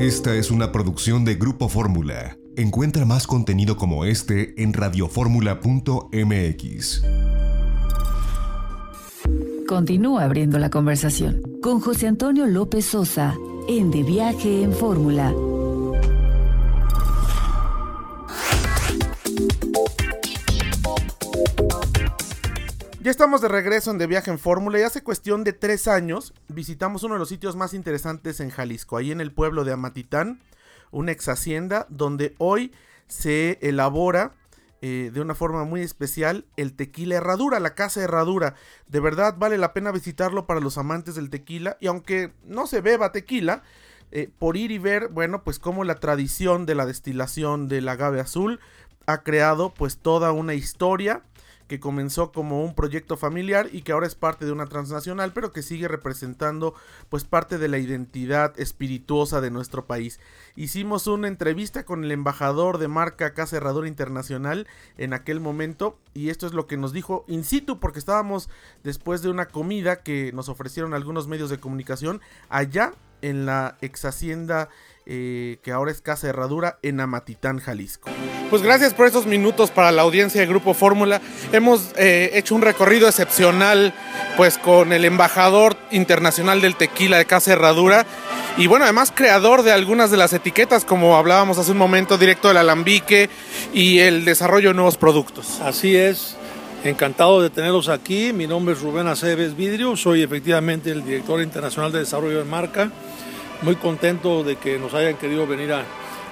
Esta 0.00 0.34
es 0.34 0.50
una 0.50 0.72
producción 0.72 1.24
de 1.26 1.34
Grupo 1.34 1.68
Fórmula. 1.68 2.38
Encuentra 2.56 3.04
más 3.04 3.26
contenido 3.26 3.76
como 3.76 4.06
este 4.06 4.54
en 4.56 4.72
radioformula.mx. 4.72 7.02
Continúa 9.68 10.24
abriendo 10.24 10.58
la 10.58 10.70
conversación 10.70 11.42
con 11.62 11.80
José 11.80 12.06
Antonio 12.06 12.46
López 12.46 12.86
Sosa 12.86 13.36
en 13.68 13.90
De 13.90 14.02
Viaje 14.02 14.62
en 14.62 14.72
Fórmula. 14.72 15.34
Ya 23.02 23.10
estamos 23.10 23.40
de 23.40 23.48
regreso 23.48 23.90
en 23.90 23.96
De 23.96 24.06
Viaje 24.06 24.30
en 24.30 24.38
Fórmula 24.38 24.78
y 24.78 24.82
hace 24.82 25.02
cuestión 25.02 25.42
de 25.42 25.54
tres 25.54 25.88
años 25.88 26.34
visitamos 26.48 27.02
uno 27.02 27.14
de 27.14 27.20
los 27.20 27.30
sitios 27.30 27.56
más 27.56 27.72
interesantes 27.72 28.40
en 28.40 28.50
Jalisco, 28.50 28.98
ahí 28.98 29.10
en 29.10 29.22
el 29.22 29.32
pueblo 29.32 29.64
de 29.64 29.72
Amatitán, 29.72 30.42
una 30.90 31.12
ex 31.12 31.26
hacienda 31.30 31.86
donde 31.88 32.34
hoy 32.36 32.72
se 33.08 33.58
elabora 33.62 34.34
eh, 34.82 35.10
de 35.14 35.20
una 35.22 35.34
forma 35.34 35.64
muy 35.64 35.80
especial 35.80 36.44
el 36.58 36.74
tequila 36.74 37.14
herradura, 37.14 37.58
la 37.58 37.74
casa 37.74 38.02
herradura. 38.02 38.54
De 38.86 39.00
verdad 39.00 39.34
vale 39.38 39.56
la 39.56 39.72
pena 39.72 39.92
visitarlo 39.92 40.44
para 40.46 40.60
los 40.60 40.76
amantes 40.76 41.14
del 41.14 41.30
tequila 41.30 41.78
y 41.80 41.86
aunque 41.86 42.34
no 42.44 42.66
se 42.66 42.82
beba 42.82 43.12
tequila, 43.12 43.62
eh, 44.12 44.28
por 44.38 44.58
ir 44.58 44.72
y 44.72 44.78
ver, 44.78 45.08
bueno, 45.08 45.42
pues 45.42 45.58
cómo 45.58 45.84
la 45.84 45.94
tradición 45.94 46.66
de 46.66 46.74
la 46.74 46.84
destilación 46.84 47.66
del 47.66 47.88
agave 47.88 48.20
azul 48.20 48.60
ha 49.06 49.22
creado 49.22 49.72
pues 49.72 49.96
toda 49.96 50.32
una 50.32 50.52
historia 50.52 51.22
que 51.70 51.78
comenzó 51.78 52.32
como 52.32 52.64
un 52.64 52.74
proyecto 52.74 53.16
familiar 53.16 53.68
y 53.70 53.82
que 53.82 53.92
ahora 53.92 54.08
es 54.08 54.16
parte 54.16 54.44
de 54.44 54.50
una 54.50 54.66
transnacional, 54.66 55.32
pero 55.32 55.52
que 55.52 55.62
sigue 55.62 55.86
representando 55.86 56.74
pues 57.08 57.22
parte 57.22 57.58
de 57.58 57.68
la 57.68 57.78
identidad 57.78 58.58
espirituosa 58.58 59.40
de 59.40 59.52
nuestro 59.52 59.86
país. 59.86 60.18
Hicimos 60.56 61.06
una 61.06 61.28
entrevista 61.28 61.84
con 61.84 62.02
el 62.02 62.10
embajador 62.10 62.78
de 62.78 62.88
marca 62.88 63.34
Casa 63.34 63.56
Herradura 63.56 63.86
Internacional 63.86 64.66
en 64.98 65.12
aquel 65.12 65.38
momento 65.38 65.96
y 66.12 66.30
esto 66.30 66.48
es 66.48 66.54
lo 66.54 66.66
que 66.66 66.76
nos 66.76 66.92
dijo 66.92 67.24
in 67.28 67.44
situ 67.44 67.78
porque 67.78 68.00
estábamos 68.00 68.50
después 68.82 69.22
de 69.22 69.30
una 69.30 69.46
comida 69.46 70.02
que 70.02 70.32
nos 70.32 70.48
ofrecieron 70.48 70.92
algunos 70.92 71.28
medios 71.28 71.50
de 71.50 71.58
comunicación 71.58 72.20
allá 72.48 72.94
en 73.22 73.46
la 73.46 73.76
ex 73.80 74.04
hacienda 74.06 74.70
eh, 75.06 75.58
que 75.62 75.72
ahora 75.72 75.90
es 75.90 76.00
Casa 76.00 76.28
Herradura 76.28 76.78
en 76.82 77.00
Amatitán, 77.00 77.58
Jalisco. 77.58 78.10
Pues 78.50 78.62
gracias 78.62 78.94
por 78.94 79.06
estos 79.06 79.26
minutos 79.26 79.70
para 79.70 79.92
la 79.92 80.02
audiencia 80.02 80.40
de 80.40 80.46
Grupo 80.46 80.74
Fórmula. 80.74 81.20
Hemos 81.52 81.92
eh, 81.96 82.30
hecho 82.34 82.54
un 82.54 82.62
recorrido 82.62 83.08
excepcional 83.08 83.94
pues 84.36 84.58
con 84.58 84.92
el 84.92 85.04
embajador 85.04 85.76
internacional 85.92 86.60
del 86.60 86.74
tequila 86.74 87.18
de 87.18 87.26
Casa 87.26 87.52
Herradura 87.52 88.06
y 88.56 88.66
bueno, 88.66 88.84
además 88.84 89.12
creador 89.14 89.62
de 89.62 89.72
algunas 89.72 90.10
de 90.10 90.16
las 90.16 90.32
etiquetas 90.32 90.84
como 90.84 91.16
hablábamos 91.16 91.58
hace 91.58 91.70
un 91.70 91.78
momento, 91.78 92.18
directo 92.18 92.48
del 92.48 92.56
alambique 92.56 93.30
y 93.72 94.00
el 94.00 94.24
desarrollo 94.24 94.70
de 94.70 94.74
nuevos 94.74 94.96
productos. 94.96 95.60
Así 95.60 95.96
es. 95.96 96.36
Encantado 96.82 97.42
de 97.42 97.50
tenerlos 97.50 97.88
aquí. 97.88 98.32
Mi 98.32 98.46
nombre 98.46 98.74
es 98.74 98.80
Rubén 98.80 99.06
Aceves 99.06 99.56
Vidrio, 99.56 99.96
soy 99.96 100.22
efectivamente 100.22 100.90
el 100.90 101.04
director 101.04 101.40
internacional 101.40 101.92
de 101.92 102.00
desarrollo 102.00 102.38
de 102.38 102.44
marca 102.44 102.90
muy 103.62 103.76
contento 103.76 104.42
de 104.42 104.56
que 104.56 104.78
nos 104.78 104.94
hayan 104.94 105.16
querido 105.16 105.46
venir 105.46 105.72
a 105.72 105.84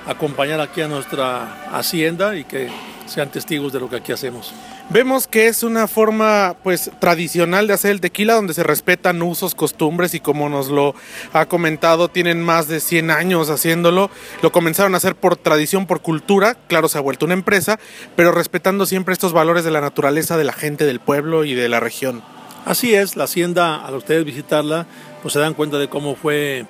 acompañar 0.06 0.60
aquí 0.60 0.80
a 0.80 0.88
nuestra 0.88 1.66
hacienda 1.72 2.36
y 2.36 2.44
que 2.44 2.68
sean 3.06 3.30
testigos 3.30 3.72
de 3.72 3.80
lo 3.80 3.88
que 3.88 3.96
aquí 3.96 4.12
hacemos. 4.12 4.52
Vemos 4.90 5.26
que 5.26 5.48
es 5.48 5.62
una 5.62 5.86
forma 5.86 6.56
pues 6.62 6.90
tradicional 6.98 7.66
de 7.66 7.74
hacer 7.74 7.90
el 7.90 8.00
tequila 8.00 8.34
donde 8.34 8.54
se 8.54 8.62
respetan 8.62 9.20
usos, 9.20 9.54
costumbres 9.54 10.14
y 10.14 10.20
como 10.20 10.48
nos 10.48 10.68
lo 10.68 10.94
ha 11.34 11.44
comentado 11.44 12.08
tienen 12.08 12.42
más 12.42 12.68
de 12.68 12.80
100 12.80 13.10
años 13.10 13.50
haciéndolo. 13.50 14.10
Lo 14.40 14.50
comenzaron 14.50 14.94
a 14.94 14.96
hacer 14.96 15.14
por 15.14 15.36
tradición, 15.36 15.86
por 15.86 16.00
cultura, 16.00 16.56
claro 16.68 16.88
se 16.88 16.96
ha 16.96 17.02
vuelto 17.02 17.26
una 17.26 17.34
empresa, 17.34 17.78
pero 18.16 18.32
respetando 18.32 18.86
siempre 18.86 19.12
estos 19.12 19.34
valores 19.34 19.62
de 19.62 19.70
la 19.72 19.82
naturaleza 19.82 20.38
de 20.38 20.44
la 20.44 20.54
gente 20.54 20.86
del 20.86 21.00
pueblo 21.00 21.44
y 21.44 21.54
de 21.54 21.68
la 21.68 21.80
región. 21.80 22.22
Así 22.64 22.94
es, 22.94 23.14
la 23.14 23.24
hacienda 23.24 23.76
al 23.76 23.94
ustedes 23.94 24.24
visitarla 24.24 24.86
pues 25.20 25.34
se 25.34 25.40
dan 25.40 25.54
cuenta 25.54 25.78
de 25.78 25.88
cómo 25.88 26.14
fue 26.14 26.64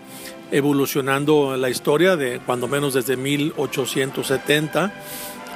evolucionando 0.50 1.56
la 1.56 1.70
historia 1.70 2.16
de 2.16 2.40
cuando 2.40 2.68
menos 2.68 2.94
desde 2.94 3.16
1870. 3.16 4.92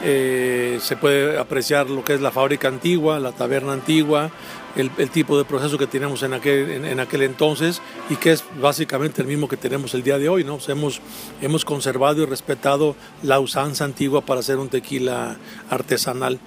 Eh, 0.05 0.79
se 0.81 0.97
puede 0.97 1.39
apreciar 1.39 1.89
lo 1.89 2.03
que 2.03 2.15
es 2.15 2.21
la 2.21 2.33
fábrica 2.33 2.67
antigua, 2.67 3.21
la 3.21 3.31
taberna 3.31 3.73
antigua, 3.73 4.33
el, 4.75 4.91
tipo 5.11 5.39
de 5.39 5.45
proceso 5.45 5.79
que 5.79 5.87
teníamos 5.87 6.25
en 6.25 6.33
aquel, 6.33 6.85
en, 6.85 6.99
aquel 6.99 7.23
entonces 7.23 7.81
y 8.11 8.17
que 8.17 8.33
es 8.33 8.43
básicamente 8.61 9.23
el 9.23 9.29
mismo 9.29 9.49
que 9.49 9.57
tenemos 9.57 9.95
el 9.95 10.03
día 10.03 10.19
de 10.19 10.29
hoy. 10.29 10.43
¿no? 10.43 10.59
hemos, 10.67 11.01
hemos 11.41 11.65
conservado 11.65 12.23
y 12.23 12.27
respetado 12.27 12.97
la 13.23 13.39
usanza 13.39 13.85
antigua 13.85 14.23
para 14.23 14.41
hacer 14.41 14.59
un 14.59 14.69
tequila 14.69 15.37
artesanal. 15.71 16.41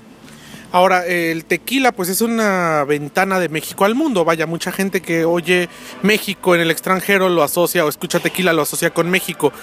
Ahora, 0.75 1.07
el 1.07 1.45
tequila 1.45 1.93
pues 1.93 2.09
es 2.09 2.19
una 2.19 2.83
ventana 2.83 3.39
de 3.39 3.47
México 3.47 3.85
al 3.85 3.95
mundo. 3.95 4.25
Vaya, 4.25 4.45
mucha 4.45 4.73
gente 4.73 5.01
que 5.01 5.23
oye 5.23 5.69
México 6.01 6.53
en 6.53 6.59
el 6.59 6.69
extranjero 6.69 7.29
lo 7.29 7.43
asocia 7.43 7.85
o 7.85 7.87
escucha 7.87 8.19
tequila 8.19 8.51
lo 8.51 8.63
asocia 8.63 8.89
con 8.89 9.09
México. 9.09 9.53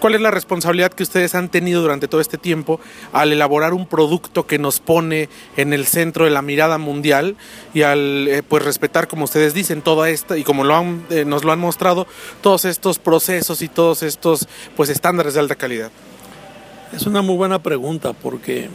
¿Cuál 0.00 0.14
es 0.14 0.22
la 0.22 0.30
responsabilidad 0.30 0.90
que 0.90 1.02
ustedes 1.02 1.34
han 1.34 1.50
tenido 1.50 1.82
durante 1.82 2.08
todo 2.08 2.22
este 2.22 2.38
tiempo 2.38 2.80
al 3.12 3.32
elaborar 3.32 3.74
un 3.74 3.86
producto 3.86 4.46
que 4.46 4.58
nos 4.58 4.80
pone 4.80 5.28
en 5.58 5.74
el 5.74 5.84
centro 5.84 6.24
de 6.24 6.30
la 6.30 6.40
mirada 6.40 6.78
mundial 6.78 7.36
y 7.74 7.82
al 7.82 8.26
eh, 8.28 8.42
pues 8.42 8.64
respetar, 8.64 9.08
como 9.08 9.24
ustedes 9.24 9.52
dicen, 9.52 9.82
toda 9.82 10.08
esta 10.08 10.38
y 10.38 10.42
como 10.42 10.64
lo 10.64 10.74
han, 10.74 11.04
eh, 11.10 11.26
nos 11.26 11.44
lo 11.44 11.52
han 11.52 11.58
mostrado, 11.58 12.06
todos 12.40 12.64
estos 12.64 12.98
procesos 12.98 13.60
y 13.60 13.68
todos 13.68 14.02
estos 14.02 14.48
pues 14.74 14.88
estándares 14.88 15.34
de 15.34 15.40
alta 15.40 15.54
calidad? 15.54 15.90
Es 16.94 17.02
una 17.02 17.20
muy 17.20 17.36
buena 17.36 17.62
pregunta 17.62 18.14
porque 18.14 18.70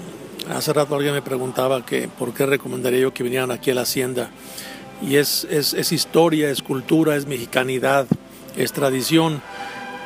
Hace 0.53 0.71
rato 0.71 0.95
alguien 0.95 1.13
me 1.13 1.21
preguntaba 1.21 1.85
que 1.85 2.07
por 2.07 2.33
qué 2.33 2.45
recomendaría 2.45 3.01
yo 3.01 3.13
que 3.13 3.23
vinieran 3.23 3.51
aquí 3.51 3.71
a 3.71 3.75
la 3.75 3.81
hacienda. 3.81 4.29
Y 5.01 5.17
es, 5.17 5.45
es, 5.49 5.91
historia, 5.91 6.49
es 6.49 6.61
cultura, 6.61 7.15
es 7.15 7.27
mexicanidad, 7.27 8.07
es 8.55 8.71
tradición. 8.71 9.41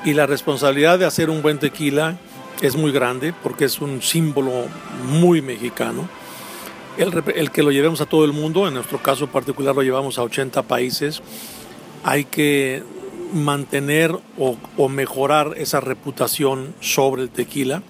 Y 0.04 0.14
la 0.14 0.26
responsabilidad 0.26 0.98
de 0.98 1.06
hacer 1.06 1.30
un 1.30 1.44
buen 1.44 1.60
tequila 1.60 2.18
es 2.62 2.76
muy 2.76 2.92
grande 2.92 3.34
porque 3.44 3.66
es 3.66 3.82
un 3.82 4.02
símbolo 4.02 4.66
muy 5.08 5.42
mexicano. 5.42 6.10
El, 6.98 7.24
el, 7.36 7.52
que 7.52 7.64
lo 7.64 7.72
llevemos 7.72 8.02
a 8.02 8.06
todo 8.08 8.26
el 8.26 8.34
mundo, 8.34 8.68
en 8.68 8.74
nuestro 8.74 9.02
caso 9.02 9.28
particular 9.28 9.76
lo 9.76 9.84
llevamos 9.84 10.18
a 10.18 10.24
80 10.24 10.64
países, 10.64 11.22
hay 12.04 12.26
que 12.26 12.84
mantener 13.34 14.18
o, 14.38 14.58
o 14.76 14.90
mejorar 14.90 15.54
esa 15.56 15.80
reputación 15.80 16.74
sobre 16.82 17.22
el 17.22 17.30
tequila 17.30 17.84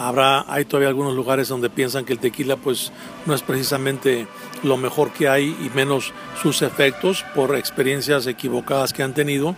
Habrá, 0.00 0.44
hay 0.46 0.64
todavía 0.64 0.90
algunos 0.90 1.16
lugares 1.16 1.48
donde 1.48 1.70
piensan 1.70 2.04
que 2.04 2.12
el 2.12 2.20
tequila 2.20 2.56
pues 2.56 2.92
no 3.26 3.34
es 3.34 3.42
precisamente 3.42 4.28
lo 4.62 4.76
mejor 4.76 5.10
que 5.10 5.28
hay 5.28 5.56
y 5.60 5.70
menos 5.74 6.12
sus 6.40 6.62
efectos 6.62 7.24
por 7.34 7.56
experiencias 7.56 8.28
equivocadas 8.28 8.92
que 8.92 9.02
han 9.02 9.12
tenido. 9.12 9.56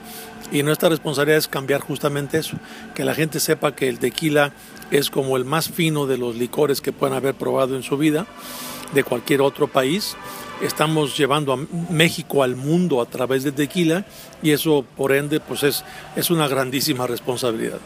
Y 0.50 0.62
nuestra 0.62 0.88
responsabilidad 0.88 1.36
es 1.36 1.46
cambiar 1.46 1.82
justamente 1.82 2.38
eso, 2.38 2.56
que 2.94 3.04
la 3.04 3.14
gente 3.14 3.38
sepa 3.38 3.76
que 3.76 3.90
el 3.90 3.98
tequila 3.98 4.54
es 4.90 5.10
como 5.10 5.36
el 5.36 5.44
más 5.44 5.68
fino 5.68 6.06
de 6.06 6.16
los 6.16 6.34
licores 6.36 6.80
que 6.80 6.90
puedan 6.90 7.14
haber 7.14 7.34
probado 7.34 7.76
en 7.76 7.82
su 7.82 7.98
vida, 7.98 8.26
de 8.94 9.04
cualquier 9.04 9.42
otro 9.42 9.68
país. 9.68 10.16
Estamos 10.62 11.18
llevando 11.18 11.52
a 11.52 11.58
México 11.90 12.42
al 12.42 12.56
mundo 12.56 13.02
a 13.02 13.06
través 13.06 13.44
del 13.44 13.52
tequila 13.52 14.06
y 14.42 14.52
eso 14.52 14.86
por 14.96 15.12
ende 15.12 15.38
pues 15.38 15.64
es, 15.64 15.84
es 16.16 16.30
una 16.30 16.48
grandísima 16.48 17.06
responsabilidad. 17.06 17.78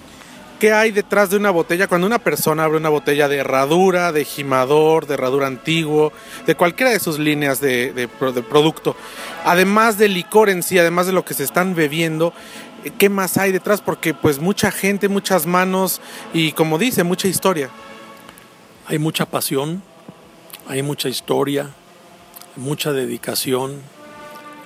¿Qué 0.64 0.72
hay 0.72 0.92
detrás 0.92 1.28
de 1.28 1.36
una 1.36 1.50
botella 1.50 1.88
cuando 1.88 2.06
una 2.06 2.18
persona 2.18 2.64
abre 2.64 2.78
una 2.78 2.88
botella 2.88 3.28
de 3.28 3.36
herradura, 3.36 4.12
de 4.12 4.24
gimador, 4.24 5.06
de 5.06 5.12
herradura 5.12 5.46
antiguo, 5.46 6.10
de 6.46 6.54
cualquiera 6.54 6.90
de 6.90 7.00
sus 7.00 7.18
líneas 7.18 7.60
de, 7.60 8.08
producto? 8.48 8.96
Además 9.44 9.98
del 9.98 10.14
licor 10.14 10.48
en 10.48 10.62
sí, 10.62 10.78
además 10.78 11.04
de 11.04 11.12
lo 11.12 11.22
que 11.22 11.34
se 11.34 11.44
están 11.44 11.74
bebiendo, 11.74 12.32
¿qué 12.96 13.10
más 13.10 13.36
hay 13.36 13.52
detrás? 13.52 13.82
Porque 13.82 14.14
pues 14.14 14.38
mucha 14.38 14.70
gente, 14.70 15.10
muchas 15.10 15.44
manos 15.44 16.00
y 16.32 16.52
como 16.52 16.78
dice, 16.78 17.04
mucha 17.04 17.28
historia. 17.28 17.68
Hay 18.86 18.98
mucha 18.98 19.26
pasión, 19.26 19.82
hay 20.66 20.82
mucha 20.82 21.10
historia, 21.10 21.74
mucha 22.56 22.92
dedicación, 22.92 23.82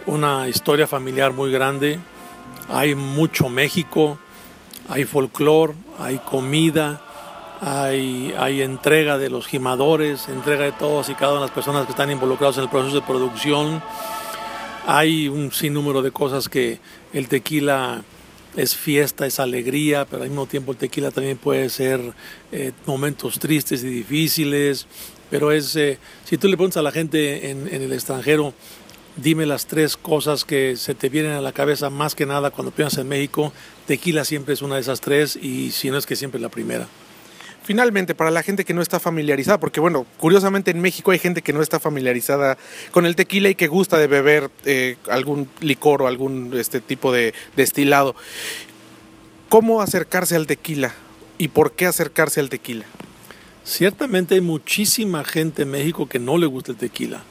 una 0.06 0.48
historia 0.48 0.86
familiar 0.86 1.32
muy 1.32 1.50
grande, 1.50 1.98
hay 2.68 2.94
mucho 2.94 3.48
México, 3.48 4.20
hay 4.88 5.04
folclore, 5.04 5.74
hay 5.98 6.18
comida, 6.18 7.02
hay, 7.60 8.62
entrega 8.62 9.18
de 9.18 9.30
los 9.30 9.46
gimadores, 9.46 10.28
entrega 10.28 10.64
de 10.64 10.72
todos 10.72 11.08
y 11.08 11.14
cada 11.14 11.32
una 11.32 11.40
de 11.42 11.46
las 11.46 11.54
personas 11.54 11.84
que 11.84 11.92
están 11.92 12.10
involucrados 12.10 12.56
en 12.56 12.64
el 12.64 12.70
proceso 12.70 12.96
de 12.96 13.06
producción. 13.06 13.82
Hay 14.86 15.28
un 15.28 15.52
sinnúmero 15.52 16.00
de 16.00 16.10
cosas 16.10 16.48
que 16.48 16.80
el 17.12 17.28
tequila 17.28 18.02
es 18.56 18.74
fiesta, 18.74 19.26
es 19.26 19.38
alegría, 19.38 20.06
pero 20.06 20.22
al 20.22 20.30
mismo 20.30 20.46
tiempo 20.46 20.72
el 20.72 20.78
tequila 20.78 21.10
también 21.10 21.36
puede 21.36 21.68
ser 21.68 22.00
eh, 22.50 22.72
momentos 22.86 23.38
tristes 23.38 23.84
y 23.84 23.88
difíciles. 23.88 24.86
Pero 25.30 25.52
es, 25.52 25.76
eh, 25.76 25.98
si 26.24 26.38
tú 26.38 26.48
le 26.48 26.56
preguntas 26.56 26.78
a 26.78 26.82
la 26.82 26.90
gente 26.90 27.50
en, 27.50 27.68
en 27.68 27.82
el 27.82 27.92
extranjero, 27.92 28.54
dime 29.22 29.46
las 29.46 29.66
tres 29.66 29.96
cosas 29.96 30.44
que 30.44 30.76
se 30.76 30.94
te 30.94 31.08
vienen 31.08 31.32
a 31.32 31.40
la 31.40 31.52
cabeza 31.52 31.90
más 31.90 32.14
que 32.14 32.26
nada 32.26 32.50
cuando 32.50 32.70
piensas 32.70 33.00
en 33.00 33.08
México. 33.08 33.52
Tequila 33.86 34.24
siempre 34.24 34.54
es 34.54 34.62
una 34.62 34.76
de 34.76 34.80
esas 34.80 35.00
tres 35.00 35.36
y 35.36 35.72
si 35.72 35.90
no 35.90 35.98
es 35.98 36.06
que 36.06 36.16
siempre 36.16 36.38
es 36.38 36.42
la 36.42 36.48
primera. 36.48 36.86
Finalmente, 37.64 38.14
para 38.14 38.30
la 38.30 38.42
gente 38.42 38.64
que 38.64 38.72
no 38.72 38.80
está 38.80 38.98
familiarizada, 38.98 39.60
porque 39.60 39.80
bueno, 39.80 40.06
curiosamente 40.16 40.70
en 40.70 40.80
México 40.80 41.10
hay 41.10 41.18
gente 41.18 41.42
que 41.42 41.52
no 41.52 41.60
está 41.60 41.78
familiarizada 41.78 42.56
con 42.92 43.04
el 43.04 43.14
tequila 43.14 43.50
y 43.50 43.54
que 43.54 43.66
gusta 43.66 43.98
de 43.98 44.06
beber 44.06 44.50
eh, 44.64 44.96
algún 45.10 45.50
licor 45.60 46.00
o 46.00 46.06
algún 46.06 46.52
este 46.56 46.80
tipo 46.80 47.12
de 47.12 47.34
destilado. 47.56 48.14
¿Cómo 49.50 49.82
acercarse 49.82 50.34
al 50.36 50.46
tequila 50.46 50.94
y 51.36 51.48
por 51.48 51.72
qué 51.72 51.86
acercarse 51.86 52.40
al 52.40 52.48
tequila? 52.48 52.86
Ciertamente 53.64 54.36
hay 54.36 54.40
muchísima 54.40 55.22
gente 55.24 55.62
en 55.62 55.70
México 55.70 56.08
que 56.08 56.18
no 56.18 56.38
le 56.38 56.46
gusta 56.46 56.72
el 56.72 56.78
tequila. 56.78 57.22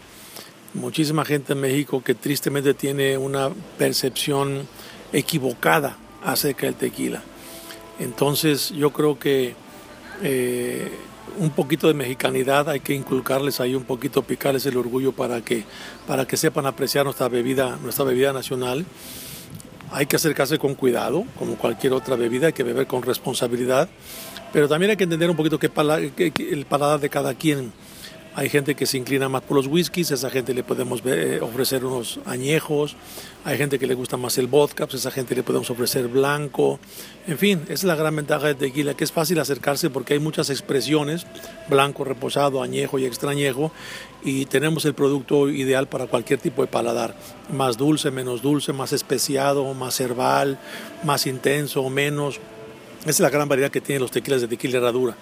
Muchísima 0.78 1.26
gente 1.26 1.54
en 1.54 1.60
México 1.60 2.04
que 2.04 2.14
tristemente 2.14 2.76
tiene 2.76 3.18
una 3.18 3.50
percepción 3.80 4.68
equivocada 5.12 5.98
acerca 6.24 6.68
del 6.68 6.76
tequila. 6.76 7.24
Entonces 8.00 8.70
yo 8.70 8.92
creo 8.92 9.18
que 9.18 9.56
eh, 10.22 10.92
un 11.40 11.50
poquito 11.50 11.88
de 11.88 11.96
mexicanidad, 11.96 12.70
hay 12.70 12.82
que 12.82 12.94
inculcarles 12.94 13.60
ahí 13.60 13.74
un 13.74 13.86
poquito, 13.86 14.22
picarles 14.22 14.68
el 14.68 14.78
orgullo 14.78 15.14
para 15.14 15.42
que, 15.42 15.64
para 16.06 16.28
que 16.28 16.38
sepan 16.38 16.68
apreciar 16.68 17.06
nuestra 17.06 17.28
bebida, 17.28 17.80
nuestra 17.82 18.06
bebida 18.06 18.32
nacional. 18.32 18.86
Hay 19.92 20.06
que 20.06 20.18
acercarse 20.18 20.60
con 20.60 20.76
cuidado, 20.76 21.26
como 21.40 21.56
cualquier 21.56 21.94
otra 21.94 22.16
bebida, 22.16 22.48
hay 22.48 22.54
que 22.54 22.64
beber 22.64 22.86
con 22.86 23.02
responsabilidad, 23.02 23.90
pero 24.54 24.68
también 24.68 24.92
hay 24.92 24.98
que 24.98 25.06
entender 25.06 25.28
un 25.28 25.38
poquito 25.38 25.58
qué 25.58 25.72
el 26.38 26.66
paladar 26.68 27.00
de 27.00 27.10
cada 27.10 27.34
quien 27.34 27.74
hay 28.38 28.50
gente 28.50 28.76
que 28.76 28.86
se 28.86 29.00
inclina 29.00 29.30
más 29.30 29.42
por 29.42 29.58
los 29.58 29.66
whiskies, 29.66 30.12
a 30.12 30.14
esa 30.14 30.30
gente 30.30 30.54
le 30.54 30.64
podemos 30.64 31.02
eh, 31.06 31.40
ofrecer 31.42 31.84
unos 31.84 32.20
añejos. 32.28 32.96
Hay 33.44 33.58
gente 33.58 33.80
que 33.80 33.88
le 33.88 33.96
gusta 33.96 34.16
más 34.16 34.38
el 34.38 34.46
vodka, 34.46 34.86
pues 34.86 34.94
a 34.94 35.10
esa 35.10 35.10
gente 35.10 35.34
le 35.34 35.42
podemos 35.42 35.72
ofrecer 35.72 36.08
blanco. 36.08 36.80
En 37.26 37.40
fin, 37.40 37.62
esa 37.64 37.74
es 37.74 37.84
la 37.86 37.96
gran 37.96 38.16
ventaja 38.16 38.46
de 38.46 38.54
tequila, 38.54 38.94
que 38.94 39.06
es 39.06 39.12
fácil 39.12 39.40
acercarse 39.40 39.90
porque 39.90 40.14
hay 40.14 40.20
muchas 40.20 40.52
expresiones, 40.52 41.26
blanco, 41.68 42.04
reposado, 42.04 42.62
añejo 42.62 43.00
y 43.00 43.06
extrañejo, 43.06 43.72
y 44.24 44.46
tenemos 44.46 44.86
el 44.86 44.94
producto 44.94 45.50
ideal 45.50 45.88
para 45.88 46.06
cualquier 46.06 46.40
tipo 46.40 46.62
de 46.62 46.68
paladar. 46.68 47.16
Más 47.52 47.76
dulce, 47.76 48.12
menos 48.12 48.44
dulce, 48.44 48.72
más 48.72 48.94
especiado, 48.94 49.74
más 49.74 50.00
herbal, 50.00 50.60
más 51.04 51.26
intenso 51.26 51.90
menos. 51.90 52.40
Esa 53.02 53.10
es 53.10 53.20
la 53.20 53.32
gran 53.32 53.50
variedad 53.50 53.72
que 53.72 53.82
tienen 53.82 54.04
los 54.04 54.12
tequilas 54.12 54.42
de 54.42 54.48
tequila 54.48 54.78
herradura 54.78 55.18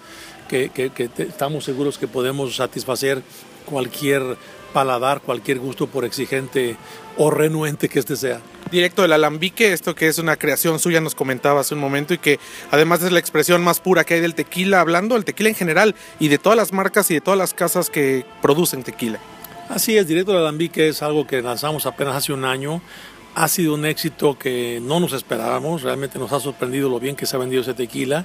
que, 0.46 0.70
estamos 1.18 1.64
seguros 1.64 1.98
que 1.98 2.08
podemos 2.08 2.56
satisfacer 2.56 3.22
cualquier 3.64 4.36
paladar, 4.72 5.20
cualquier 5.20 5.58
gusto, 5.58 5.86
por 5.86 6.04
exigente 6.04 6.76
o 7.16 7.30
renuente 7.30 7.88
que 7.88 7.98
este 7.98 8.16
sea. 8.16 8.40
Directo 8.70 9.02
del 9.02 9.12
alambique, 9.12 9.72
esto 9.72 9.94
que 9.94 10.08
es 10.08 10.18
una 10.18 10.36
creación 10.36 10.78
suya, 10.78 11.00
nos 11.00 11.14
comentaba 11.14 11.60
hace 11.60 11.74
un 11.74 11.80
momento, 11.80 12.14
y 12.14 12.18
que 12.18 12.38
además 12.70 13.02
es 13.02 13.12
la 13.12 13.20
expresión 13.20 13.62
más 13.62 13.80
pura 13.80 14.04
que 14.04 14.14
hay 14.14 14.20
del 14.20 14.34
tequila, 14.34 14.80
hablando 14.80 15.14
del 15.14 15.24
tequila 15.24 15.48
en 15.48 15.54
general 15.54 15.94
y 16.18 16.28
de 16.28 16.38
todas 16.38 16.56
las 16.56 16.72
marcas 16.72 17.10
y 17.10 17.14
de 17.14 17.20
todas 17.20 17.38
las 17.38 17.54
casas 17.54 17.90
que 17.90 18.26
producen 18.42 18.82
tequila. 18.82 19.18
Así 19.68 19.96
es, 19.96 20.06
Directo 20.06 20.32
del 20.32 20.42
alambique 20.42 20.88
es 20.88 21.02
algo 21.02 21.26
que 21.26 21.42
lanzamos 21.42 21.86
apenas 21.86 22.14
hace 22.14 22.32
un 22.32 22.44
año 22.44 22.82
ha 23.36 23.48
sido 23.48 23.74
un 23.74 23.84
éxito 23.84 24.38
que 24.38 24.80
no 24.82 24.98
nos 24.98 25.12
esperábamos, 25.12 25.82
realmente 25.82 26.18
nos 26.18 26.32
ha 26.32 26.40
sorprendido 26.40 26.88
lo 26.88 26.98
bien 26.98 27.14
que 27.14 27.26
se 27.26 27.36
ha 27.36 27.38
vendido 27.38 27.60
ese 27.60 27.74
tequila. 27.74 28.24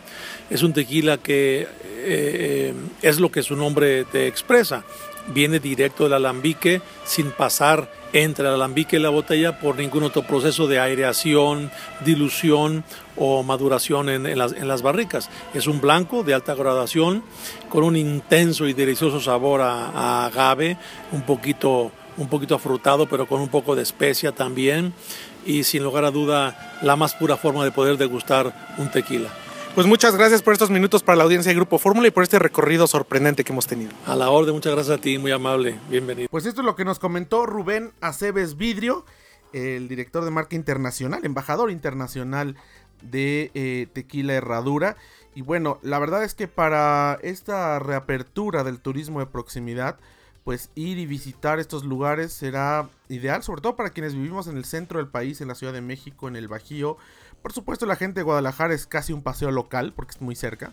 Es 0.50 0.64
un 0.64 0.72
tequila 0.72 1.18
que 1.18 1.68
eh, 1.98 2.74
es 3.02 3.20
lo 3.20 3.30
que 3.30 3.44
su 3.44 3.58
nombre 3.58 4.06
te 4.06 4.28
expresa. 4.28 4.86
Viene 5.28 5.60
directo 5.60 6.06
del 6.06 6.14
alambique 6.14 6.82
sin 7.04 7.32
pasar 7.32 7.92
entre 8.14 8.48
el 8.48 8.54
alambique 8.54 8.96
y 8.96 9.00
la 9.00 9.10
botella 9.10 9.60
por 9.60 9.76
ningún 9.76 10.04
otro 10.04 10.24
proceso 10.24 10.66
de 10.68 10.80
aireación, 10.80 11.72
dilución 12.06 12.86
o 13.18 13.44
maduración 13.44 14.08
en, 14.08 14.38
las, 14.38 14.82
barricas. 14.82 15.30
Es 15.54 15.68
un 15.68 15.82
blanco 15.82 16.24
de 16.24 16.36
alta 16.36 16.56
gradación 16.56 17.22
con 17.68 17.84
un 17.84 17.98
intenso 17.98 18.66
y 18.66 18.72
delicioso 18.74 19.20
sabor 19.20 19.60
a 19.60 20.26
agave, 20.26 20.78
un 21.12 21.24
poquito 21.24 21.92
un 22.22 22.30
poquito 22.30 22.56
afrutado, 22.56 23.08
pero 23.08 23.28
con 23.28 23.42
un 23.42 23.50
poco 23.50 23.76
de 23.76 23.84
especia 23.84 24.32
también. 24.32 24.94
Y 25.46 25.64
sin 25.64 25.84
lugar 25.84 26.06
a 26.06 26.12
duda, 26.12 26.78
la 26.82 26.96
más 26.96 27.16
pura 27.16 27.36
forma 27.36 27.64
de 27.64 27.72
poder 27.72 27.98
degustar 27.98 28.76
un 28.78 28.90
tequila. 28.92 29.30
Pues 29.74 29.88
muchas 29.88 30.16
gracias 30.16 30.42
por 30.42 30.52
estos 30.52 30.70
minutos 30.70 31.02
para 31.02 31.16
la 31.16 31.24
audiencia 31.24 31.50
de 31.50 31.56
Grupo 31.56 31.80
Fórmula 31.80 32.08
y 32.08 32.12
por 32.12 32.24
este 32.24 32.38
recorrido 32.40 32.88
sorprendente 32.88 33.46
que 33.46 33.54
hemos 33.54 33.68
tenido. 33.68 33.92
A 34.06 34.16
la 34.16 34.30
orden, 34.30 34.54
muchas 34.54 34.74
gracias 34.74 34.98
a 34.98 35.02
ti, 35.02 35.18
muy 35.18 35.32
amable, 35.32 35.80
bienvenido. 35.90 36.28
Pues 36.30 36.46
esto 36.46 36.60
es 36.60 36.66
lo 36.66 36.76
que 36.76 36.84
nos 36.84 37.00
comentó 37.00 37.46
Rubén 37.46 37.92
Aceves 38.02 38.58
Vidrio, 38.58 39.06
el 39.54 39.88
director 39.88 40.26
de 40.26 40.32
marca 40.32 40.58
internacional, 40.58 41.24
embajador 41.24 41.72
internacional 41.72 42.58
de 43.02 43.50
eh, 43.54 43.88
Tequila 43.94 44.34
Herradura. 44.34 44.98
Y 45.36 45.42
bueno, 45.42 45.80
la 45.82 46.00
verdad 46.00 46.26
es 46.26 46.36
que 46.36 46.50
para 46.50 47.18
esta 47.24 47.80
reapertura 47.80 48.66
del 48.66 48.80
turismo 48.82 49.22
de 49.22 49.28
proximidad, 49.28 49.98
pues 50.44 50.72
ir 50.76 50.98
y 50.98 51.06
visitar 51.06 51.60
estos 51.60 51.84
lugares 51.86 52.34
será 52.34 52.90
ideal, 53.10 53.44
sobre 53.44 53.62
todo 53.62 53.76
para 53.76 53.92
quienes 53.92 54.16
vivimos 54.16 54.48
en 54.48 54.58
el 54.58 54.66
centro 54.66 55.00
del 55.00 55.08
país, 55.08 55.42
en 55.42 55.48
la 55.48 55.56
Ciudad 55.56 55.74
de 55.74 55.82
México, 55.82 56.28
en 56.28 56.36
el 56.36 56.48
Bajío. 56.48 56.98
Por 57.42 57.54
supuesto, 57.54 57.86
la 57.86 57.96
gente 57.96 58.22
de 58.22 58.24
Guadalajara 58.24 58.74
es 58.74 58.88
casi 58.88 59.14
un 59.14 59.22
paseo 59.22 59.52
local 59.52 59.94
porque 59.96 60.12
es 60.12 60.22
muy 60.22 60.36
cerca. 60.36 60.72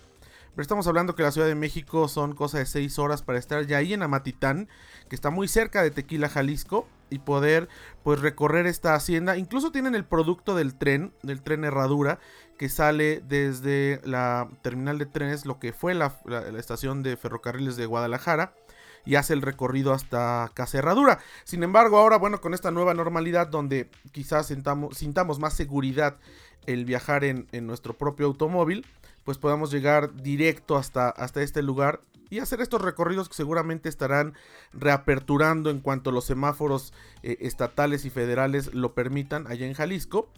Pero 0.55 0.63
estamos 0.63 0.87
hablando 0.87 1.15
que 1.15 1.23
la 1.23 1.31
Ciudad 1.31 1.47
de 1.47 1.55
México 1.55 2.09
son 2.09 2.35
cosa 2.35 2.59
de 2.59 2.67
6 2.67 2.99
horas 2.99 3.23
para 3.23 3.39
estar 3.39 3.65
ya 3.67 3.77
ahí 3.77 3.93
en 3.93 4.03
Amatitán, 4.03 4.69
que 5.09 5.15
está 5.15 5.31
muy 5.31 5.47
cerca 5.47 5.83
de 5.83 5.91
Tequila, 5.91 6.29
Jalisco, 6.29 6.89
y 7.11 7.21
poder 7.21 7.69
pues 8.03 8.21
recorrer 8.21 8.67
esta 8.67 8.95
hacienda. 8.95 9.37
Incluso 9.37 9.71
tienen 9.71 9.95
el 9.95 10.05
producto 10.05 10.57
del 10.57 10.75
tren, 10.75 11.13
del 11.23 11.43
tren 11.43 11.65
Herradura, 11.65 12.19
que 12.59 12.69
sale 12.69 13.23
desde 13.29 14.01
la 14.05 14.49
terminal 14.63 14.99
de 14.99 15.07
trenes, 15.07 15.47
lo 15.47 15.61
que 15.61 15.73
fue 15.73 15.95
la 15.95 16.19
estación 16.59 17.03
de 17.03 17.17
ferrocarriles 17.17 17.77
de 17.77 17.87
Guadalajara 17.87 18.53
y 19.09 19.15
hace 19.15 19.33
el 19.33 19.41
recorrido 19.41 19.95
hasta 19.95 20.51
Casa 20.53 20.77
Herradura. 20.77 21.19
Sin 21.45 21.63
embargo, 21.63 21.97
ahora, 21.97 22.19
bueno, 22.19 22.43
con 22.43 22.53
esta 22.53 22.71
nueva 22.71 22.93
normalidad 22.93 23.47
donde 23.47 23.89
quizás 24.13 24.49
sintamos, 24.49 25.39
más 25.39 25.55
seguridad 25.55 26.19
el 26.67 26.85
viajar 26.85 27.25
en, 27.25 27.49
nuestro 27.63 27.97
propio 27.97 28.27
automóvil, 28.27 28.85
pues 29.25 29.39
podamos 29.39 29.71
llegar 29.71 30.15
directo 30.15 30.77
hasta, 30.77 31.09
hasta 31.09 31.41
este 31.41 31.63
lugar 31.63 32.03
y 32.29 32.41
hacer 32.41 32.61
estos 32.61 32.83
recorridos 32.83 33.31
que 33.31 33.35
seguramente 33.35 33.89
estarán 33.89 34.35
reaperturando 34.75 35.71
en 35.71 35.81
cuanto 35.81 36.13
los 36.13 36.27
semáforos 36.27 36.93
eh, 37.23 37.39
estatales 37.41 38.05
y 38.05 38.11
federales 38.11 38.75
lo 38.75 38.93
permitan 38.93 39.47
allá 39.47 39.67
en 39.67 39.73
Jalisco 39.73 40.29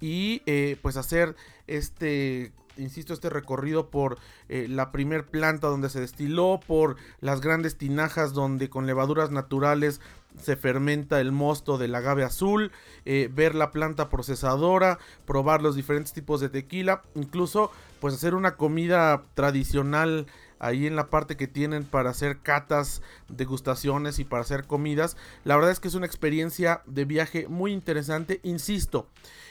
y 0.00 0.40
eh, 0.46 0.78
pues 0.80 0.96
hacer 0.96 1.36
este 1.66 2.54
insisto, 2.76 3.12
este 3.12 3.30
recorrido 3.30 3.90
por 3.90 4.18
eh, 4.48 4.66
la 4.68 4.92
primer 4.92 5.26
planta 5.26 5.68
donde 5.68 5.90
se 5.90 6.00
destiló, 6.00 6.60
por 6.66 6.96
las 7.20 7.40
grandes 7.40 7.76
tinajas 7.76 8.32
donde 8.32 8.68
con 8.70 8.86
levaduras 8.86 9.30
naturales 9.30 10.00
se 10.40 10.56
fermenta 10.56 11.20
el 11.20 11.32
mosto 11.32 11.78
del 11.78 11.94
agave 11.94 12.24
azul, 12.24 12.72
eh, 13.04 13.30
ver 13.32 13.54
la 13.54 13.70
planta 13.70 14.08
procesadora, 14.08 14.98
probar 15.26 15.62
los 15.62 15.76
diferentes 15.76 16.12
tipos 16.12 16.40
de 16.40 16.48
tequila, 16.48 17.02
incluso 17.14 17.70
pues 18.00 18.14
hacer 18.14 18.34
una 18.34 18.56
comida 18.56 19.24
tradicional 19.34 20.26
ahí 20.64 20.86
en 20.86 20.96
la 20.96 21.10
parte 21.10 21.36
que 21.36 21.46
tienen 21.46 21.84
para 21.84 22.10
hacer 22.10 22.38
catas, 22.38 23.02
degustaciones 23.28 24.18
y 24.18 24.24
para 24.24 24.42
hacer 24.42 24.64
comidas. 24.64 25.16
La 25.44 25.56
verdad 25.56 25.70
es 25.70 25.78
que 25.78 25.88
es 25.88 25.94
una 25.94 26.06
experiencia 26.06 26.82
de 26.86 27.04
viaje 27.04 27.46
muy 27.48 27.72
interesante, 27.72 28.40
insisto. 28.42 29.06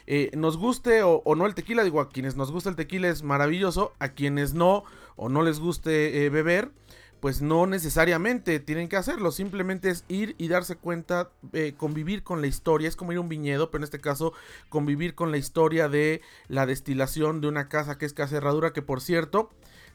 Eh, 0.08 0.32
nos 0.36 0.58
guste 0.58 1.03
o, 1.03 1.22
no 1.36 1.46
el 1.46 1.53
tequila, 1.53 1.84
digo, 1.84 2.01
a 2.01 2.10
quienes 2.10 2.36
nos 2.36 2.51
gusta 2.51 2.70
el 2.70 2.75
tequila 2.75 3.10
es 3.10 3.22
maravilloso, 3.22 3.93
a 4.00 4.10
quienes 4.10 4.53
no 4.53 4.84
o 5.15 5.29
no 5.29 5.43
les 5.43 5.60
guste 5.60 6.25
eh, 6.25 6.29
beber, 6.29 6.72
pues 7.20 7.41
no 7.41 7.67
necesariamente 7.67 8.60
tienen 8.60 8.89
que 8.89 8.98
hacerlo, 8.98 9.32
simplemente 9.32 9.89
es 9.89 10.03
ir 10.10 10.36
y 10.39 10.48
darse 10.48 10.75
cuenta, 10.75 11.29
eh, 11.53 11.74
convivir 11.77 12.24
con 12.24 12.41
la 12.41 12.48
historia, 12.48 12.89
es 12.89 12.96
como 12.96 13.13
ir 13.13 13.20
a 13.20 13.22
un 13.22 13.29
viñedo, 13.29 13.70
pero 13.70 13.82
en 13.82 13.86
este 13.86 14.01
caso 14.01 14.34
convivir 14.67 15.15
con 15.15 15.32
la 15.32 15.38
historia 15.38 15.88
de 15.88 16.22
la 16.48 16.65
destilación 16.65 17.39
de 17.39 17.48
una 17.48 17.70
casa 17.70 17.98
que 17.98 18.05
es 18.05 18.13
Casa 18.13 18.38
Herradura, 18.38 18.74
que 18.74 18.82
por 18.82 19.00
cierto 19.00 19.51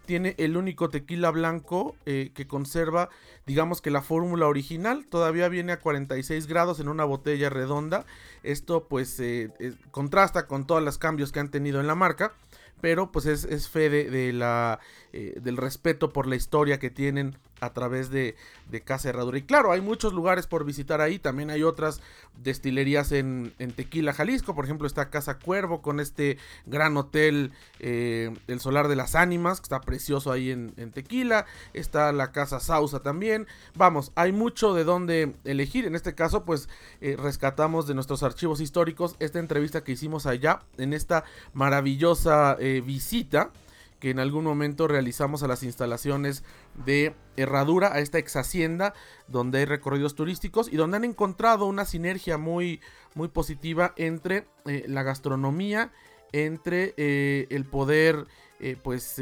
tiene 0.09 0.35
el 0.39 0.57
único 0.57 0.89
tequila 0.89 1.31
blanco 1.31 1.95
eh, 2.07 2.31
que 2.35 2.47
conserva, 2.47 3.11
digamos 3.47 3.83
que 3.83 3.91
la 3.91 4.01
fórmula 4.01 4.47
original, 4.47 5.05
todavía 5.07 5.51
viene 5.51 5.73
a 5.73 5.81
46 5.81 6.47
grados 6.47 6.81
en 6.81 6.89
una 6.89 7.05
botella 7.05 7.51
redonda, 7.51 8.07
esto 8.43 8.89
pues 8.89 9.21
eh, 9.21 9.51
contrasta 9.91 10.47
con 10.47 10.67
todos 10.67 10.83
los 10.83 10.97
cambios 10.97 11.31
que 11.31 11.41
han 11.41 11.51
tenido 11.51 11.79
en 11.79 11.87
la 11.87 11.95
marca, 11.95 12.33
pero 12.81 13.13
pues 13.13 13.27
es, 13.27 13.69
fe 13.69 13.91
de, 13.91 14.33
la, 14.33 14.81
del 15.13 15.59
respeto 15.59 16.09
por 16.11 16.27
la 16.27 16.37
historia 16.37 16.79
que 16.79 16.89
tienen 16.89 17.37
a 17.61 17.73
través 17.73 18.11
de, 18.11 18.37
de 18.71 18.81
Casa 18.83 19.09
Herradura. 19.09 19.39
Y 19.39 19.43
claro, 19.43 19.73
hay 19.73 19.81
muchos 19.81 20.13
lugares 20.13 20.47
por 20.47 20.65
visitar 20.65 21.01
ahí, 21.01 21.19
también 21.19 21.51
hay 21.51 21.63
otras 21.63 22.01
destilerías 22.43 23.13
en, 23.13 23.55
Tequila, 23.75 24.13
Jalisco, 24.13 24.55
por 24.55 24.65
ejemplo 24.65 24.87
está 24.87 25.11
Casa 25.11 25.39
Cuervo 25.39 25.83
con 25.83 26.01
este 26.01 26.39
gran 26.67 26.97
hotel, 26.97 27.53
eh, 27.81 28.35
el 28.47 28.61
Solar 28.61 28.89
de 28.89 28.97
las 28.97 29.15
Ánimas, 29.15 29.61
que 29.61 29.65
está 29.65 29.81
precioso 29.81 30.31
ahí 30.31 30.51
en, 30.51 30.93
Tequila, 30.93 31.47
está 31.75 32.13
la 32.13 32.33
Casa 32.33 32.61
Sausa 32.61 33.01
también, 33.01 33.47
vamos, 33.75 34.13
hay 34.15 34.33
mucho 34.33 34.75
de 34.75 34.85
dónde 34.85 35.35
elegir, 35.45 35.87
en 35.87 35.95
este 35.95 36.15
caso 36.15 36.45
pues 36.45 36.69
eh, 37.01 37.17
rescatamos 37.19 37.87
de 37.87 37.95
nuestros 37.95 38.23
archivos 38.23 38.61
históricos 38.61 39.17
esta 39.19 39.39
entrevista 39.39 39.83
que 39.83 39.93
hicimos 39.93 40.27
allá 40.27 40.61
en 40.77 40.93
esta 40.93 41.25
maravillosa 41.53 42.57
eh, 42.59 42.83
visita 42.85 43.51
que 43.99 44.11
en 44.11 44.19
algún 44.19 44.45
momento 44.45 44.89
realizamos 44.89 45.43
a 45.43 45.49
las 45.49 45.63
instalaciones 45.63 46.45
de 46.85 47.15
Herradura, 47.37 47.93
a 47.93 48.01
esta 48.01 48.19
ex 48.19 48.37
hacienda 48.37 48.95
donde 49.27 49.59
hay 49.59 49.65
recorridos 49.65 50.15
turísticos 50.15 50.73
y 50.73 50.77
donde 50.77 50.97
han 50.97 51.05
encontrado 51.05 51.67
una 51.67 51.85
sinergia 51.85 52.39
muy, 52.39 52.81
muy 53.15 53.29
positiva 53.29 53.93
entre 53.97 54.47
eh, 54.67 54.85
la 54.87 55.03
gastronomía, 55.03 55.93
entre 56.33 56.95
eh, 56.97 57.47
el 57.51 57.65
poder 57.65 58.27
eh, 58.61 58.77
pues 58.83 59.21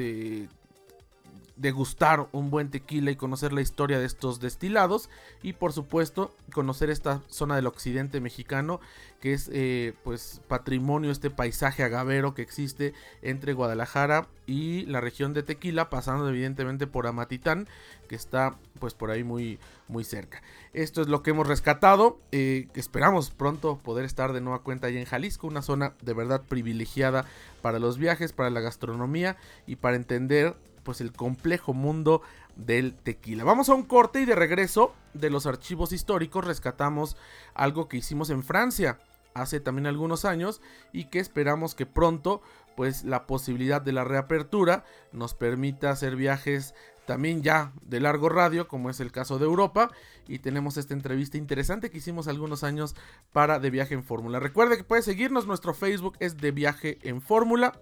degustar 1.57 2.29
un 2.33 2.51
buen 2.51 2.71
tequila 2.71 3.11
y 3.11 3.17
conocer 3.17 3.53
la 3.53 3.63
historia 3.63 3.99
de 3.99 4.05
estos 4.05 4.41
destilados 4.41 5.09
y 5.43 5.55
por 5.55 5.73
supuesto 5.73 6.35
conocer 6.53 6.91
esta 6.91 7.23
zona 7.29 7.57
del 7.57 7.67
occidente 7.67 8.21
mexicano 8.21 8.81
que 9.21 9.33
es 9.33 9.51
eh, 9.53 9.95
pues 10.05 10.43
patrimonio 10.49 11.11
este 11.11 11.31
paisaje 11.31 11.83
agavero 11.83 12.35
que 12.35 12.43
existe 12.43 12.93
entre 13.23 13.55
Guadalajara 13.55 14.29
y 14.47 14.85
la 14.87 15.01
región 15.01 15.33
de 15.33 15.43
Tequila 15.43 15.89
pasando 15.89 16.29
evidentemente 16.29 16.87
por 16.87 17.07
Amatitán 17.07 17.67
que 18.07 18.17
está 18.17 18.57
pues 18.79 18.93
por 18.93 19.11
ahí 19.11 19.25
muy 19.25 19.59
muy 19.89 20.05
cerca. 20.05 20.43
Esto 20.75 21.01
es 21.01 21.09
lo 21.09 21.23
que 21.23 21.31
hemos 21.31 21.47
rescatado 21.47 22.21
eh, 22.33 22.69
esperamos 22.75 23.31
pronto 23.31 23.79
poder 23.79 24.05
estar 24.05 24.35
de 24.35 24.43
nueva 24.43 24.59
cuenta 24.59 24.89
allá 24.89 25.01
en 25.01 25.07
Jalisco 25.07 25.47
una 25.47 25.63
zona 25.63 25.95
de 26.03 26.13
verdad 26.13 26.43
privilegiada 26.47 27.25
para 27.63 27.79
los 27.79 27.97
viajes 27.97 28.35
para 28.35 28.51
la 28.51 28.61
gastronomía 28.61 29.39
y 29.67 29.77
para 29.77 29.97
entender 29.97 30.55
pues 30.87 31.01
el 31.01 31.13
complejo 31.13 31.75
mundo 31.75 32.23
del 32.55 32.95
tequila. 32.95 33.43
Vamos 33.43 33.69
a 33.69 33.75
un 33.75 33.83
corte 33.83 34.21
y 34.21 34.25
de 34.25 34.37
regreso 34.37 34.95
de 35.15 35.31
los 35.31 35.45
archivos 35.45 35.93
históricos 35.93 36.45
rescatamos 36.45 37.17
algo 37.55 37.89
que 37.89 37.97
hicimos 37.97 38.31
en 38.31 38.45
Francia 38.45 38.99
hace 39.35 39.59
también 39.59 39.89
algunos 39.89 40.25
años 40.25 40.63
y 40.93 41.07
que 41.07 41.19
esperamos 41.19 41.75
que 41.75 41.87
pronto 41.87 42.41
pues 42.77 43.03
la 43.03 43.27
posibilidad 43.27 43.83
de 43.83 43.93
la 43.93 44.05
reapertura 44.05 44.85
nos 45.11 45.35
permita 45.35 45.91
hacer 45.91 46.15
viajes 46.15 46.73
también 47.05 47.43
ya 47.43 47.73
de 47.83 48.01
largo 48.01 48.29
radio, 48.29 48.69
como 48.69 48.89
es 48.89 49.01
el 49.01 49.11
caso 49.11 49.39
de 49.39 49.45
Europa, 49.45 49.91
y 50.29 50.39
tenemos 50.39 50.77
esta 50.77 50.95
entrevista 50.95 51.37
interesante 51.37 51.91
que 51.91 51.99
hicimos 51.99 52.29
algunos 52.29 52.65
años 52.65 52.95
para 53.33 53.59
De 53.59 53.71
Viaje 53.71 53.95
en 53.95 54.03
Fórmula. 54.03 54.41
Recuerde 54.41 54.77
que 54.77 54.85
puede 54.85 55.03
seguirnos, 55.03 55.47
nuestro 55.47 55.73
Facebook 55.73 56.17
es 56.21 56.37
De 56.37 56.51
Viaje 56.51 56.99
en 57.03 57.21
Fórmula 57.21 57.79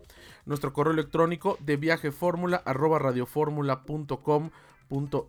nuestro 0.46 0.72
correo 0.72 0.92
electrónico 0.92 1.58
de 1.60 1.76
viajeformula 1.76 2.62
arroba 2.64 2.98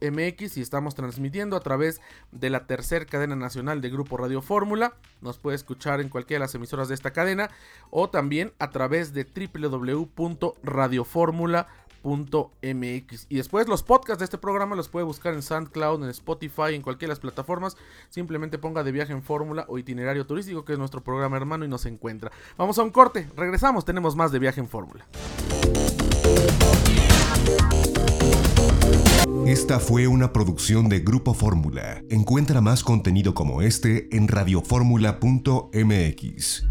mx 0.01 0.57
y 0.57 0.61
estamos 0.61 0.95
transmitiendo 0.95 1.55
a 1.55 1.61
través 1.61 2.01
de 2.31 2.49
la 2.49 2.65
tercera 2.67 3.05
cadena 3.05 3.35
nacional 3.35 3.81
de 3.81 3.89
Grupo 3.89 4.17
Radio 4.17 4.41
Fórmula. 4.41 4.95
Nos 5.21 5.39
puede 5.39 5.55
escuchar 5.55 6.01
en 6.01 6.09
cualquiera 6.09 6.39
de 6.39 6.45
las 6.45 6.55
emisoras 6.55 6.89
de 6.89 6.95
esta 6.95 7.11
cadena 7.11 7.49
o 7.89 8.09
también 8.09 8.51
a 8.59 8.69
través 8.69 9.13
de 9.13 9.23
www.radioformula.com 9.23 11.84
Y 13.29 13.35
después 13.35 13.67
los 13.67 13.83
podcasts 13.83 14.19
de 14.19 14.25
este 14.25 14.37
programa 14.37 14.75
los 14.75 14.89
puede 14.89 15.05
buscar 15.05 15.33
en 15.33 15.41
SoundCloud, 15.41 16.03
en 16.03 16.09
Spotify, 16.09 16.73
en 16.73 16.81
cualquiera 16.81 17.09
de 17.09 17.15
las 17.15 17.19
plataformas. 17.19 17.75
Simplemente 18.09 18.57
ponga 18.57 18.83
de 18.83 18.91
viaje 18.91 19.11
en 19.11 19.23
fórmula 19.23 19.65
o 19.67 19.77
itinerario 19.77 20.25
turístico, 20.25 20.63
que 20.63 20.73
es 20.73 20.79
nuestro 20.79 21.03
programa 21.03 21.37
hermano 21.37 21.65
y 21.65 21.67
nos 21.67 21.85
encuentra. 21.85 22.31
Vamos 22.57 22.77
a 22.77 22.83
un 22.83 22.91
corte, 22.91 23.27
regresamos, 23.35 23.85
tenemos 23.85 24.15
más 24.15 24.31
de 24.31 24.39
viaje 24.39 24.61
en 24.61 24.69
fórmula. 24.69 25.05
Esta 29.45 29.79
fue 29.79 30.07
una 30.07 30.33
producción 30.33 30.89
de 30.89 30.99
Grupo 30.99 31.33
Fórmula. 31.33 32.01
Encuentra 32.09 32.61
más 32.61 32.83
contenido 32.83 33.33
como 33.33 33.61
este 33.61 34.15
en 34.15 34.27
radioformula.mx. 34.27 36.65